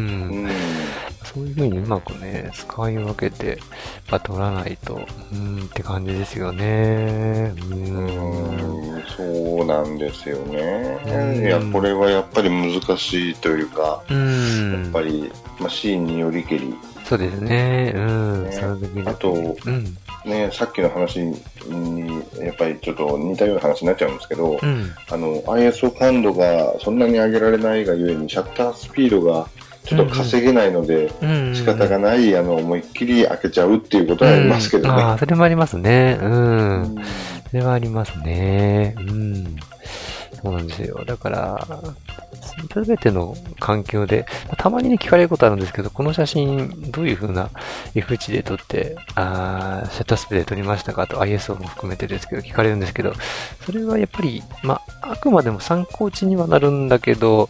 [1.33, 3.59] そういう風にうまくね、使い分けて、
[4.09, 4.99] まあ、取らないと、
[5.31, 7.53] うんって感じですよね。
[7.55, 7.65] う。
[7.65, 10.97] うんん、そうなんですよね。
[11.05, 14.83] うんいや、これはやっぱり難しいというか、うん。
[14.83, 16.73] やっぱり、まあ、シーンによりけり、
[17.05, 17.93] そうですね。
[17.95, 18.43] うん。
[18.49, 19.97] ねあと、うん。
[20.25, 21.33] ね、さっきの話に、
[22.39, 24.91] やっぱりちょっと似たような話になっちゃうんですけど、うん。
[25.09, 29.47] あの、ISO 感度がそんなに上げられないがゆえに、シャッタースピードが
[29.89, 31.55] ちょっと稼げないので、うん。
[31.55, 34.93] 仕方がない、あの、思いっきり開けちゃうっていうことはありますけどね。
[34.93, 36.19] うんああ、それもありますね。
[36.21, 36.25] う。
[36.25, 36.95] うんん
[37.49, 38.93] それはありますね。
[38.99, 39.55] うん。
[40.41, 41.03] そうなんですよ。
[41.05, 41.67] だから、
[42.41, 44.25] すべての環境で、
[44.57, 47.49] たまにね、聞かれることあるんですけど、この写真、どういう風な
[47.95, 51.07] F 値で撮って、あーシャッタースピードで撮りましたか？
[51.07, 53.13] と ISO も含めてですけど、聞かれるんですけど、
[53.65, 57.47] それはやっぱり、まあ、あくまでも参考値にはなるんだけど、やっ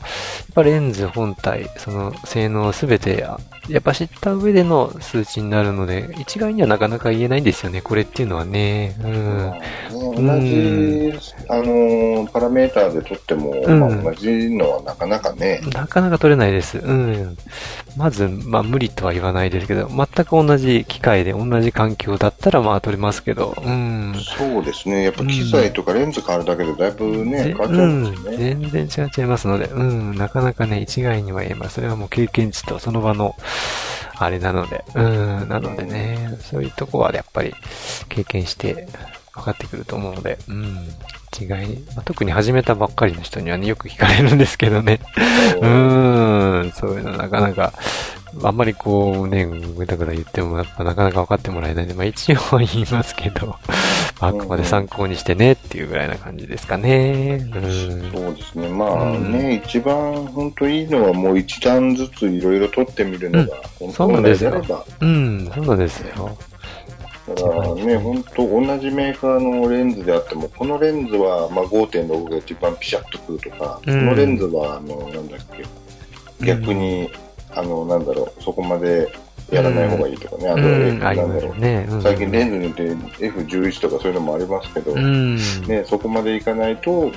[0.55, 8.95] ぱレンズ本体、その性能すべて、あやっぱ知った上での数値になるので、一概にはなかなか言えないんですよね、これっていうのはね。
[9.03, 10.25] うん。
[10.25, 11.13] 同じ、
[11.47, 16.77] あの、パラメーターで撮っても、うんまあ、同じのはなかなかね、なかなか取れないです。
[16.77, 17.37] うん。
[17.97, 24.13] まず、まあ無理とは言わないですけど、全く同じ機械で同じ環境だったらまあ取れますけど、うん。
[24.37, 25.03] そうですね。
[25.03, 28.51] やっぱ機材とかレンズ変わるだけでだいぶね、ぜ変わっちゃうんですよね。
[28.51, 31.75] うん、全然違っちゃいますので、うん、なかなかね、一概には言えます。
[31.75, 33.35] それはもう経験値とその場の、
[34.21, 37.53] あれなので、うん、なのでね、そういうとこはやっぱり
[38.09, 38.87] 経験して、
[39.39, 40.87] 分かってくると思うので、うん。
[41.39, 41.47] 違い、
[41.95, 44.99] まあ、特に始めたばっかりの人にはね、よく聞かれるんですけどね。
[45.61, 47.73] うーん、そういうのなかなか、
[48.43, 53.55] あんまりこうね、ぐだぐだ言ってもやっぱなかなか分かってもらえないんで、まあ一応は言いますけど、
[54.19, 57.39] あくまで参考にしてねっていうぐらいな感じですかね。
[57.53, 58.11] うん。
[58.11, 58.67] そうですね。
[58.67, 64.85] まあね、一番本当いいのはもう一段ずついろいろ撮ってみるのが、んですよであれば。
[64.99, 66.37] うん、そうなんですよ。
[67.35, 73.99] だからね、本当同じメーカーのレンズであっても、このレンズはまあ5.6が一番ピシャッとくるとか、うん。
[73.99, 75.39] このレンズはあの、なんだっ
[76.39, 77.09] け、逆に、
[77.51, 79.11] あの、なんだろう、そこまで
[79.51, 80.63] やらない方がいいとかね、あと、う
[80.93, 81.87] ん、ありまなんだろう、すね。
[81.89, 82.01] うん。
[82.01, 82.83] 最近レンズによって
[83.27, 85.35] F11 とかそういうのもありますけど、うん。
[85.35, 87.11] ね、そこまでいかないと、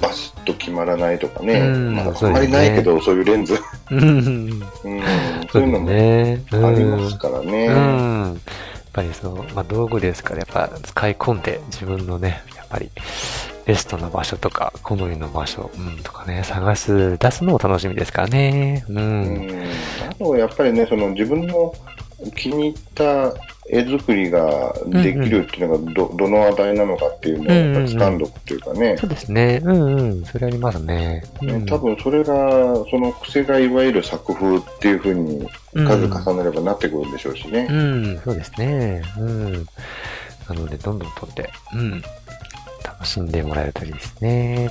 [0.00, 1.94] バシッと決まらないとかね、うん。
[1.94, 3.58] まあ、あんまりないけど、そういうレンズ、
[3.90, 4.00] うん。
[4.00, 4.62] うん、
[5.50, 6.42] そういうのもね。
[6.52, 7.68] ありますからね。
[8.94, 12.90] やっぱりその、まあ道具ですから、やっぱ使い込んで自分のね、やっぱり
[13.66, 18.84] ベストな場所とか、好みの場所、うん、とかね、探す、出すのも楽しみですからね。
[18.88, 18.92] う。
[18.92, 19.64] うんん、
[20.08, 21.74] あとやっぱりね、その自分の
[22.36, 23.34] 気に入った
[23.68, 29.60] 絵作りができるっていうのがど、どの値なのかっていうのをやっぱり掴んどくっていうかね、そうですね。
[29.64, 30.24] うんうん。
[30.24, 31.24] それありますね。
[31.40, 37.66] うん、ね多分それが、その癖がいわゆる作風っていうふうに数重ねればなってくるんでしょうしね。
[37.70, 39.02] うん、そうですね。
[39.18, 39.52] うん。
[39.52, 42.02] なので、どんどん撮って、うん。
[42.84, 44.70] 楽しんでもらえるといいですね。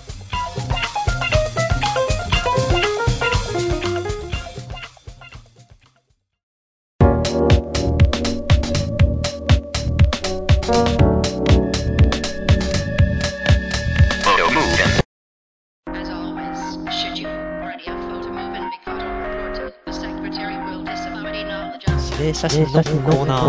[22.43, 23.41] 写真のコーナー。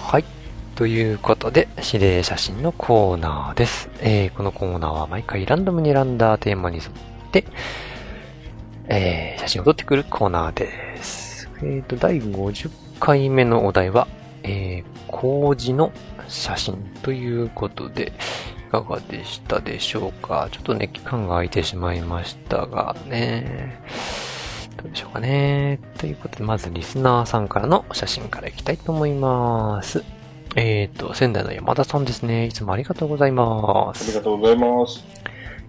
[0.00, 0.24] はい。
[0.76, 3.90] ということで、指令写真のコーナーです。
[4.00, 6.86] えー、このコーナーは毎回ランダムに選んだテーマに沿っ
[7.32, 7.44] て、
[8.88, 11.50] えー、写真を撮ってくるコーナーです。
[11.58, 14.08] えーと、第50回目のお題は、
[14.42, 15.92] えー、工事の
[16.28, 18.14] 写真ということで、
[18.68, 20.48] いかがでしたでしょうか？
[20.50, 23.82] ちょっとね、期間が空いてしまいましたがね、
[24.84, 25.78] どうでしょうかね。
[25.96, 30.04] ということで、まずリスナーさんからの写真からいきたいと思います。
[30.56, 32.46] えっ、と、仙台の山田さんですね。
[32.46, 34.12] いつもありがとうございますあり。
[34.12, 35.23] がとうございます。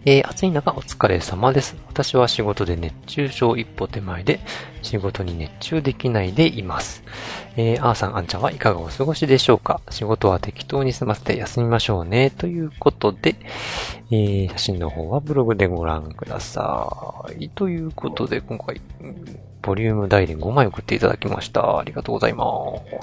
[0.07, 1.75] えー暑い中お疲れ様です。
[1.87, 4.39] 私は仕事で熱中症一歩手前で、
[4.83, 7.03] 仕事に熱中できないでいます。
[7.55, 9.81] えー、あーさん、あんちゃんはいかがお過ごしでしょうか？
[9.89, 12.29] 仕事は適当に済ませて休みましょうね。
[12.29, 13.35] ということで、
[14.11, 17.49] えー、写真の方はブログでご覧ください。
[17.49, 18.79] ということで、今回、
[19.63, 21.79] ボリューム大で5枚送っていただきました。
[21.79, 22.45] ありがとうございま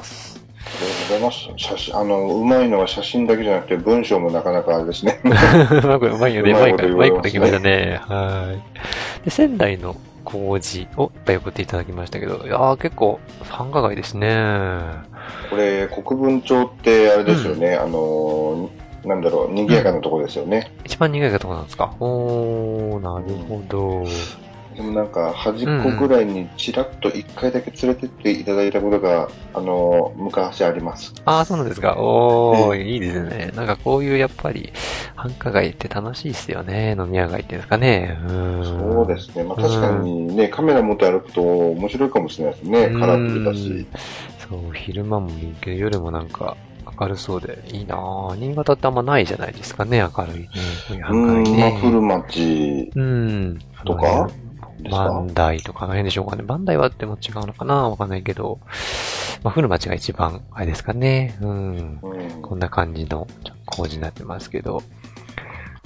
[0.04, 0.41] す。
[0.64, 1.48] ありがとうございます。
[1.56, 5.20] 写真、あの、うまいのは写真だけじゃなくて文章もなかなかあれですね。
[5.24, 5.28] う
[5.86, 6.52] まくうまいよね。
[6.52, 8.00] ううまいことまいかうまいこできましたね。
[8.08, 8.54] は
[9.20, 9.24] い。
[9.24, 14.28] で、仙台の工事をいっぱい送っていただきましたけど、いやー結構繁華街ですね。
[15.50, 18.70] これ、国分町ってあれですよね、あの、
[19.04, 20.70] なんだろう、賑やかなところですよね。
[20.84, 21.92] 一番苦いかとこなんですか？
[21.98, 24.04] おー、なるほど。
[24.76, 31.12] でもなんか、端っこぐらいにちらっと一回だけ連れてっていただいたことが、あの、昔あります。
[31.24, 31.96] あー、そうなんですか。
[31.98, 33.50] おー、いいですね。
[33.54, 34.72] なんかこういうやっぱり
[35.14, 36.96] 繁華街って楽しいですよね。
[36.98, 38.18] 飲み屋街っていうんですかね。
[38.26, 38.64] う。
[38.64, 39.44] そうですね。
[39.44, 42.90] まあ確かにね、カメラ持って歩くと面白いかもしれないですね。
[42.98, 43.86] カラフルだし。
[44.48, 46.56] そう、昼間もいいけど、夜もなんか
[47.00, 48.34] 明るそうでいいなぁ。
[48.36, 50.36] 新潟ってあんまないじゃないですかね、明るい
[50.90, 51.78] ういうう繁華街ん、まあ、ね。
[51.80, 53.58] 古町うん。
[53.84, 54.30] とか？
[54.82, 55.08] ですか？
[55.08, 56.42] バンダイとかあの辺でしょうかね。
[56.42, 57.88] バンダイはでも違うのかな？
[57.88, 58.58] わかんないけど。
[59.42, 61.36] まあ、古町が一番、あれですかね。
[61.40, 61.98] うん。
[62.00, 63.26] うんこんな感じの
[63.66, 64.82] 工事になってますけど。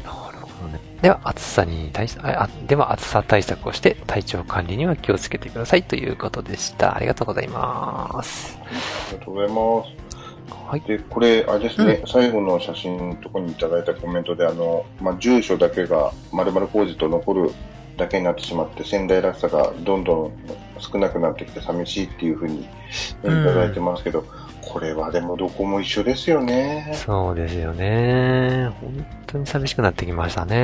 [0.04, 0.80] なるほどね。
[1.00, 6.94] では、暑さに対し、あ、あでは暑さ対策をして体調管理には気をつけてくださいということでした。
[6.94, 8.58] ありがとうございます。
[8.62, 10.66] ありがとうございます。
[10.68, 10.80] はい。
[10.82, 17.52] で、これ、あれですね、最後の写真のところにいただいたコメントで、あの、まあ、住所だけが丸々工事と残る
[17.96, 20.32] だけになってしまって、仙台らしさがどんどん
[20.78, 22.66] 少なくなってきて寂しいっていうふうにい
[23.22, 24.24] ただいてますけど、
[24.62, 26.92] これはでもどこも一緒ですよね。
[26.94, 28.68] そうですよね。
[28.80, 30.56] 本当に寂しくなってきましたね。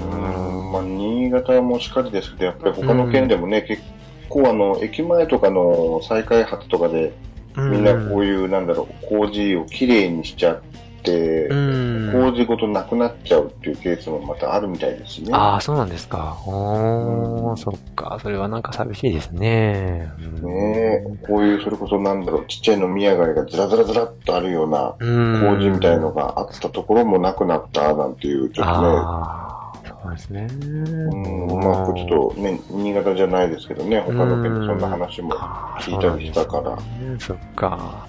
[0.00, 3.82] うん、まあ、新潟もしっかりですけど、やっぱり他の県でもね、結
[4.28, 7.12] 構あの、駅前とかの再開発とかで、
[7.56, 15.30] みんなこういう、なんだろう、工事をきれいにしちゃって、うん工事ごとなくなっちゃうっていうケースもまたあるみたいですしね。
[15.32, 16.36] ああ、そうなんですか。
[16.46, 18.18] おー、うんそっか。
[18.22, 20.12] それはなんか寂しいですね。
[20.42, 25.40] うんねえ、こういう、それこそなんだろう、ちっちゃい飲み屋街がずらずらずらっとあるようなうん。
[25.40, 30.48] 工事みたいのがあったところもなくなったなんていう、ちょっとね、ああ、そうですね。
[30.50, 35.32] うん、まあ、ちょっとね、新潟じゃないですけどね、他の県でそんな話も
[35.80, 36.78] 聞いたりしたから。
[37.18, 38.06] そっか。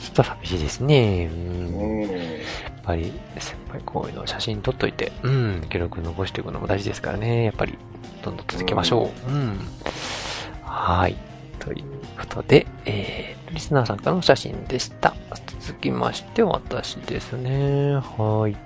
[0.00, 1.28] ちょっと寂しいですね。
[1.32, 2.00] うん。
[2.00, 2.42] やっね
[2.82, 7.44] ぱり、先輩こういうの写真撮っといて、うん、記録残していくのも大事ですからね。
[7.44, 7.76] やっぱり、
[8.22, 9.30] どんどん続けましょう。
[9.30, 9.58] うん。
[10.62, 11.16] はい。
[11.58, 11.84] という
[12.18, 15.14] ことで、えー、リスナーさんからの写真でした。
[15.60, 17.96] 続きまして、私ですね。
[17.96, 18.56] はい。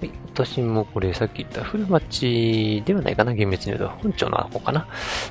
[0.00, 4.86] はい、私もこれさっき言った古町ではないかな、厳密に言うと本庁の方かな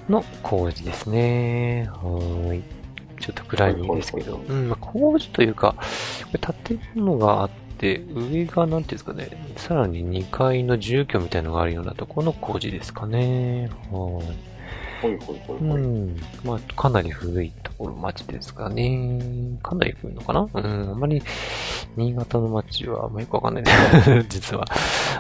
[0.09, 1.89] の工事ですね。
[2.01, 2.82] はい。
[3.24, 4.34] ちょっと暗いんですけど。
[4.34, 5.76] はいうん、まあ工事というか、
[6.67, 13.69] 建物があって、上がなんていうんですかね、さらに2階の住居みたいのがあるようなところの工事ですかね。
[13.91, 14.53] はい。
[15.04, 15.82] ほいほいほいほい。
[15.82, 16.18] うん。
[16.43, 19.20] まあ、かなり古いところ、町ですかね。
[19.62, 20.47] かなり古いのかな？
[20.54, 20.89] うん。
[20.89, 21.22] あんまり、
[21.95, 23.72] 新潟の町は、まあ、よくわかんないね。
[24.30, 24.62] 実は。
[24.62, 24.68] わ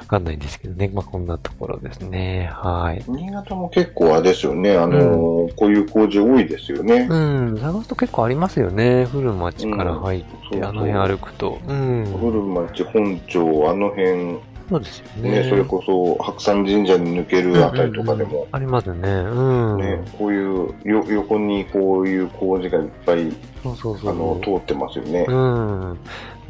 [0.07, 0.89] かんないんですけどね。
[0.93, 2.49] まあ、こんなところですね。
[2.53, 3.03] はい。
[3.07, 7.07] 新潟も結構あれですよね、あのーこういう工事多いですよね。
[7.09, 7.57] うん。
[7.59, 9.05] 探すと結構ありますよね。
[9.05, 11.59] 古町から入って、そうそうあの辺歩くと。
[11.67, 12.05] うん。
[12.19, 14.37] 古町、本町、あの辺、
[14.73, 15.29] そうですよね。
[15.43, 19.07] ね、それこそ白山神社に抜けるあたりとかでも、ありますね。
[19.07, 19.77] うん。
[19.77, 24.11] ね、こういうよ横にこういう工事がいっぱいそうそうそう。
[24.11, 25.25] あの通ってますよね。
[25.27, 25.79] うん。
[25.81, 25.97] なん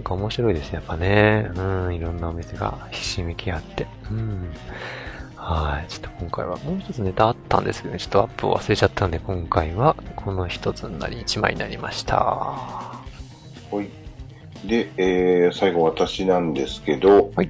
[0.06, 1.52] か面白いですね、やっぱね。
[1.54, 3.88] うん、いろんなお店がひしめき合って。
[4.10, 4.50] うん。
[5.36, 5.92] はい。
[5.92, 12.16] ちょっと今回はもう一つネタあったんですけどね、ちょっとアップを忘れちゃったんで、今回はこの一つになり、一枚になりました。
[12.16, 13.02] は
[13.74, 13.90] い。
[14.66, 17.50] で、えー最後私なんですけど、はい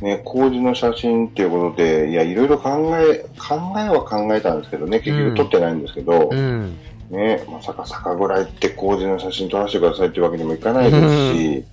[0.00, 6.76] ね、工事の写真っていうことで、いや、いろいろ考え、考えは考えたんですけどね、結局撮ってないんですけど、うん。
[7.10, 11.64] ね、まさか酒蔵行って工事の写真撮らせてくださいっていうわけにもいかないですし、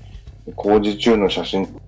[0.55, 1.81] 工事中の写真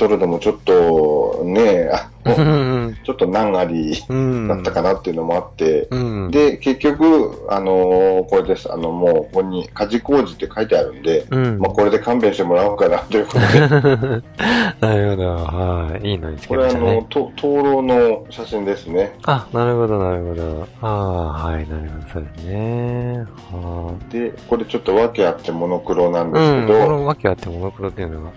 [0.00, 2.96] 撮るのもちょっとね、あうん。
[3.04, 4.48] ちょっと難ありうん。
[4.48, 5.96] だったかなっていうのもあって、う
[6.28, 6.30] ん。
[6.30, 8.70] で、結局、あのーこれです。
[8.72, 11.58] あの、もう、ここに、家事工事って書いてあるんで、うん。
[11.58, 13.46] まあ、これで勘弁してもらおうかな、ということで、
[14.80, 15.28] なるほど。
[15.36, 16.08] はい。
[16.10, 17.06] いいのにつこれは、あの、けましたね。
[17.10, 19.16] と灯籠の写真ですね。
[19.24, 20.66] あ、なるほど、なるほど。
[20.82, 23.26] ああ、はい、なるほど、そうですね。
[23.52, 26.32] はで、これちょっと訳あってモノクロなんい。
[26.34, 26.66] ですうん。
[26.66, 28.30] けど、このわけあってモノクロっていうのが。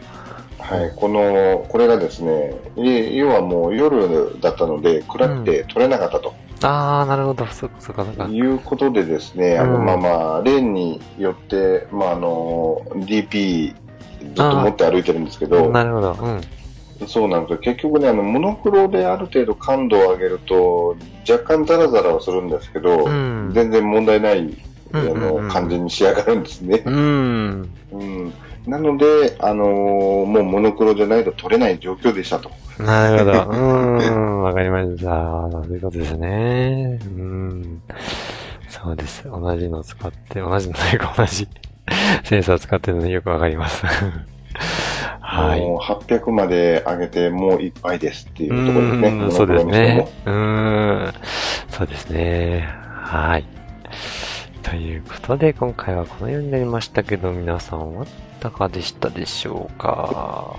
[0.64, 6.34] はい、この、これがですね、い要はもう夜だったので、暗くて撮れなかったと。
[6.66, 7.46] ああ、なるほど。
[7.48, 8.28] そっか、そっか、そっか。
[8.32, 13.76] いうことでですね、あの、うんまあまあ、レーンによって、まああの、DP ず
[14.30, 16.14] っと持って歩いてるんですけど、なるほど。
[16.14, 16.28] う
[17.04, 17.08] ん。
[17.08, 17.58] そうなんですよ。
[17.60, 20.96] 結局ね、あの、モノクロである程度感度を上げると、
[21.30, 24.58] 若干ザラザラはするんですけど、うん全然問題ない、
[24.94, 26.82] あうんうんの、うん感じに仕上がるんですね。
[26.86, 27.70] うん。
[27.92, 28.34] うん。
[28.68, 32.50] なので、あのーもうモノクロじゃないと撮れない状況でしたと。
[32.80, 33.32] なるほど。
[33.32, 34.42] うーん。
[34.42, 35.04] わかりました。
[35.52, 37.00] そういうことですね。
[37.04, 37.82] うん。
[38.70, 39.24] そうです。
[39.26, 41.48] 同じのを使って、同じのというか同じ
[42.24, 43.86] センサーを使ってるのでよくわかります。
[45.20, 45.62] はい。
[45.62, 49.08] もう800まで上げてもういっぱいですっていうところですね。
[49.10, 50.08] うんそうですね。
[50.26, 51.14] うーん。
[51.70, 52.68] そうですね。
[53.04, 53.46] はい。
[54.62, 58.06] ということで、今回はこのようになりましたけど、皆さんは
[58.50, 60.58] いかでしたでしょうか？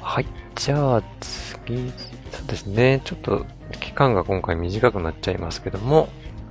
[0.00, 0.26] はい。
[0.54, 1.92] じゃあ、次、
[2.30, 3.00] そうですね。
[3.04, 3.46] ちょっと、
[3.80, 6.08] 期間が今回短くなっちゃいますけども、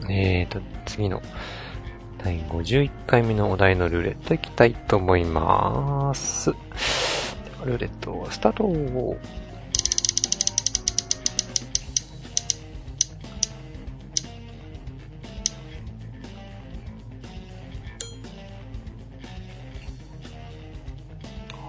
[0.09, 1.21] えーと、次の、
[2.23, 6.51] 第51回目のお題のルーレットいきたいと思います。
[7.63, 8.63] ルーレット、スタート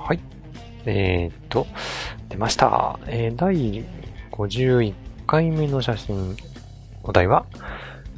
[0.03, 0.20] はい。
[0.84, 1.68] えーと、
[2.28, 2.98] 出ました。
[3.07, 3.84] えー、第
[4.32, 4.94] 51
[5.28, 6.36] 回目の写真、
[7.05, 7.46] お題は、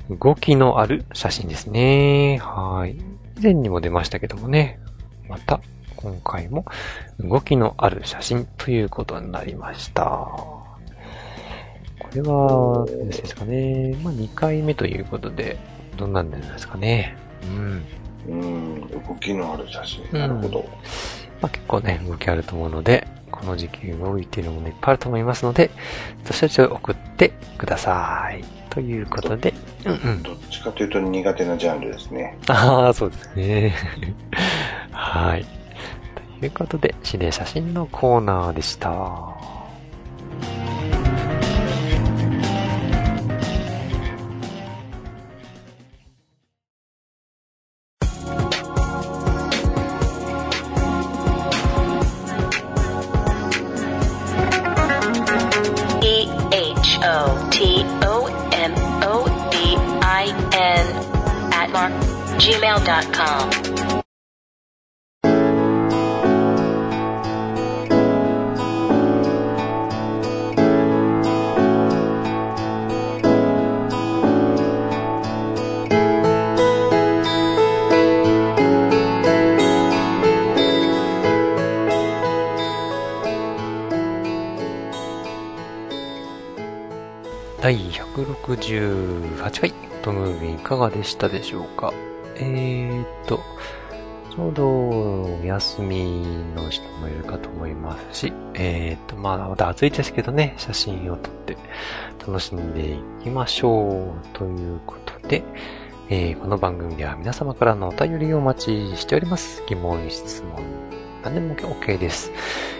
[0.08, 2.38] 動きのある写真ですね。
[2.38, 2.96] はい。
[3.38, 4.80] 以前にも出ましたけどもね。
[5.28, 5.60] また、
[5.96, 6.64] 今回も
[7.20, 10.04] 動きのある写真ということになりました。
[10.04, 10.74] こ
[12.14, 13.94] れは、どうですかね。
[14.02, 15.58] まあ、2回目ということで、
[15.98, 17.14] どんなんですかね。
[17.42, 17.84] うん。
[18.26, 20.04] うん、動きのある写真。
[20.12, 20.64] うんなるほど。
[21.44, 25.70] まあ、結構ね、動きあると思うので、この時期動いているものいっぱいあると思いますので、
[26.26, 28.42] どしどし送ってください。
[28.70, 29.52] ということで、
[29.84, 30.22] うんうん。
[30.22, 32.38] どっちかというと苦手なジャンルですね。
[32.48, 33.74] ああ、そうですね。
[34.90, 35.44] はい。
[35.44, 35.48] と
[36.40, 39.33] ということで、指令写真のコーナーでした。
[88.54, 91.92] 168回、トムービーいかがでしたでしょうか？
[92.36, 93.40] えーっと、
[94.34, 96.22] ちょうどお休み
[96.54, 101.56] の人もいるかと思いますし、えーっと、まあ、まだ暑いですけどね、写真を撮って
[102.20, 104.36] 楽しんでいきましょう。
[104.36, 105.42] ということで、
[106.08, 109.64] えーこの番組では皆様からのお便りをお待ちしております。
[109.66, 110.62] 疑問、質問、
[111.24, 112.30] 何でも OK です。